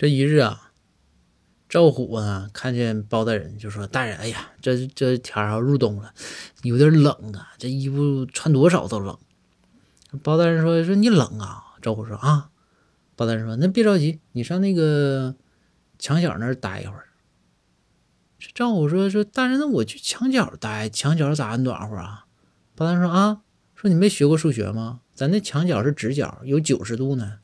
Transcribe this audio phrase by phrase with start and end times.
[0.00, 0.72] 这一日啊，
[1.68, 6.14] 赵虎呢看见包大人，就说：“大人，哎呀，这这天啊入冬了，
[6.62, 9.18] 有点冷啊，这衣服穿多少都冷。”
[10.24, 12.48] 包大人说：“说你冷啊？”赵虎说：“啊。”
[13.14, 15.34] 包大人说：“那别着急，你上那个
[15.98, 17.08] 墙角那儿待一会儿。”
[18.40, 22.24] 这赵虎说：“说大人，那我去墙角待，墙角咋暖和啊？”
[22.74, 23.42] 包大人说：“啊，
[23.74, 25.00] 说你没学过数学吗？
[25.12, 27.40] 咱那墙角是直角，有九十度呢。”